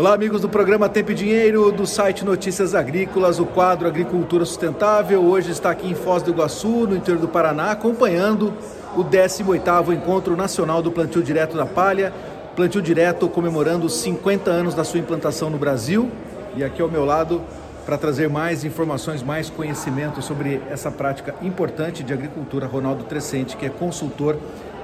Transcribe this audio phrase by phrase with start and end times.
[0.00, 5.22] Olá, amigos do programa Tempo e Dinheiro, do site Notícias Agrícolas, o quadro Agricultura Sustentável.
[5.22, 8.50] Hoje está aqui em Foz do Iguaçu, no interior do Paraná, acompanhando
[8.96, 12.14] o 18º Encontro Nacional do Plantio Direto da Palha.
[12.56, 16.10] Plantio Direto comemorando os 50 anos da sua implantação no Brasil.
[16.56, 17.42] E aqui ao meu lado,
[17.84, 23.66] para trazer mais informações, mais conhecimento sobre essa prática importante de agricultura, Ronaldo Trescente, que
[23.66, 24.38] é consultor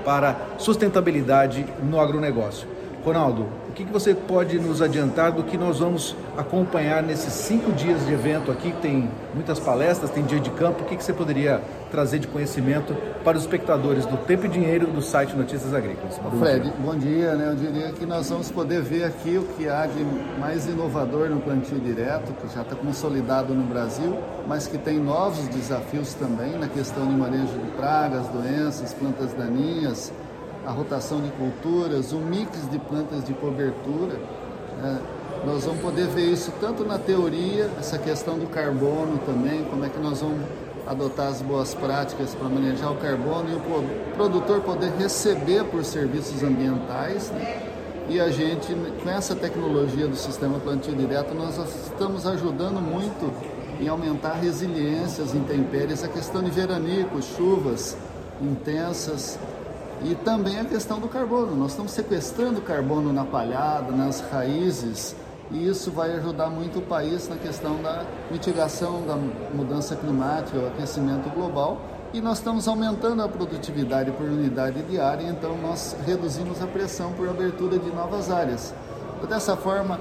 [0.04, 2.75] para sustentabilidade no agronegócio.
[3.06, 8.04] Ronaldo, o que, você pode nos adiantar do que nós vamos acompanhar nesses cinco dias
[8.04, 8.74] de evento aqui?
[8.82, 10.82] Tem muitas palestras, tem dia de campo.
[10.82, 14.88] O que, que você poderia trazer de conhecimento para os espectadores do Tempo e Dinheiro
[14.88, 16.18] do site Notícias Agrícolas?
[16.18, 16.72] Bom Fred, dia.
[16.80, 17.34] bom dia.
[17.36, 17.48] Né?
[17.52, 20.04] Eu diria que nós vamos poder ver aqui o que há de
[20.40, 24.18] mais inovador no plantio direto, que já está consolidado no Brasil,
[24.48, 30.12] mas que tem novos desafios também na questão de manejo de pragas, doenças, plantas daninhas
[30.66, 34.14] a rotação de culturas, o mix de plantas de cobertura.
[34.82, 35.00] Né?
[35.46, 39.88] Nós vamos poder ver isso tanto na teoria, essa questão do carbono também, como é
[39.88, 40.44] que nós vamos
[40.86, 46.42] adotar as boas práticas para manejar o carbono e o produtor poder receber por serviços
[46.42, 47.30] ambientais.
[47.30, 47.62] Né?
[48.08, 53.32] E a gente, com essa tecnologia do sistema plantio direto, nós estamos ajudando muito
[53.80, 57.96] em aumentar a resiliência às intempéries, a questão de veranicos, chuvas
[58.40, 59.38] intensas,
[60.10, 61.56] e também a questão do carbono.
[61.56, 65.16] Nós estamos sequestrando carbono na palhada, nas raízes,
[65.50, 70.66] e isso vai ajudar muito o país na questão da mitigação da mudança climática, o
[70.68, 71.80] aquecimento global.
[72.12, 77.28] E nós estamos aumentando a produtividade por unidade diária, então nós reduzimos a pressão por
[77.28, 78.72] abertura de novas áreas.
[79.28, 79.98] Dessa forma,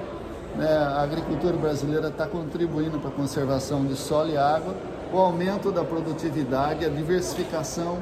[0.55, 4.75] né, a agricultura brasileira está contribuindo para a conservação de solo e água,
[5.11, 7.97] o aumento da produtividade, a diversificação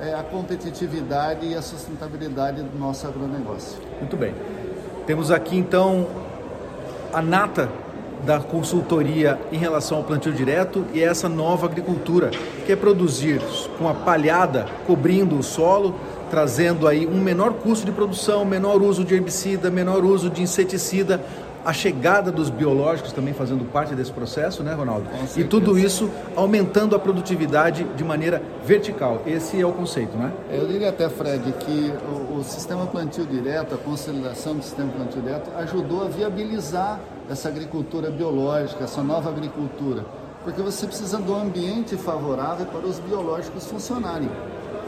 [0.00, 3.78] é, a competitividade e a sustentabilidade do nosso agronegócio.
[3.98, 4.34] Muito bem.
[5.06, 6.06] Temos aqui então
[7.12, 7.68] a nata
[8.24, 12.30] da consultoria em relação ao plantio direto e essa nova agricultura,
[12.66, 13.40] que é produzir
[13.78, 15.94] com a palhada cobrindo o solo,
[16.30, 21.20] trazendo aí um menor custo de produção, menor uso de herbicida, menor uso de inseticida,
[21.64, 25.06] a chegada dos biológicos também fazendo parte desse processo, né, Ronaldo?
[25.36, 29.22] E tudo isso aumentando a produtividade de maneira vertical.
[29.26, 30.32] Esse é o conceito, né?
[30.50, 35.20] Eu diria até, Fred, que o, o sistema plantio direto, a consolidação do sistema plantio
[35.22, 40.04] direto, ajudou a viabilizar essa agricultura biológica, essa nova agricultura,
[40.42, 44.28] porque você precisa do ambiente favorável para os biológicos funcionarem.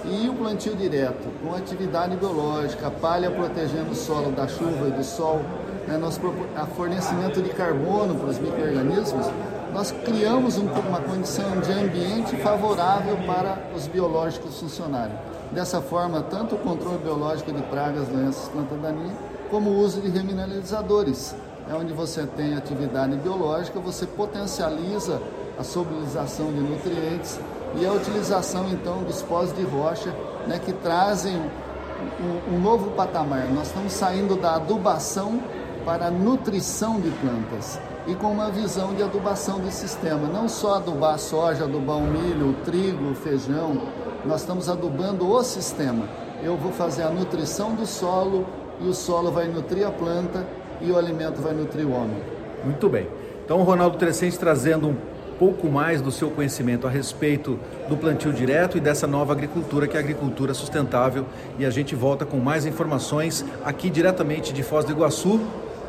[0.04, 5.04] E o plantio direto, com atividade biológica, palha protegendo o solo da chuva e do
[5.04, 5.40] sol,
[5.86, 6.00] né,
[6.56, 9.26] a fornecimento de carbono para os micro-organismos,
[9.72, 15.16] nós criamos um, uma condição de ambiente favorável para os biológicos funcionarem.
[15.52, 19.16] Dessa forma, tanto o controle biológico de pragas, doenças, plantas daninhas,
[19.50, 21.34] como o uso de remineralizadores.
[21.70, 25.20] É onde você tem atividade biológica, você potencializa
[25.58, 27.38] a solubilização de nutrientes
[27.76, 30.14] e a utilização então dos pós de rocha,
[30.46, 33.46] né, que trazem um, um novo patamar.
[33.52, 35.40] Nós estamos saindo da adubação
[35.84, 40.76] para a nutrição de plantas e com uma visão de adubação de sistema, não só
[40.76, 43.80] adubar a soja, adubar o milho, o trigo, o feijão,
[44.24, 46.08] nós estamos adubando o sistema.
[46.42, 48.46] Eu vou fazer a nutrição do solo
[48.80, 50.46] e o solo vai nutrir a planta
[50.80, 52.20] e o alimento vai nutrir o homem.
[52.64, 53.08] Muito bem.
[53.44, 54.96] Então, Ronaldo Trescente trazendo um
[55.38, 59.96] pouco mais do seu conhecimento a respeito do plantio direto e dessa nova agricultura, que
[59.96, 61.26] é a agricultura sustentável.
[61.58, 65.40] E a gente volta com mais informações aqui diretamente de Foz do Iguaçu,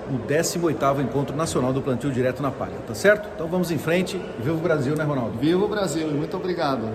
[0.09, 3.29] no 18º Encontro Nacional do Plantio Direto na Palha, tá certo?
[3.33, 4.19] Então vamos em frente.
[4.39, 5.37] Viva o Brasil, né, Ronaldo?
[5.39, 6.89] Viva o Brasil e muito obrigado.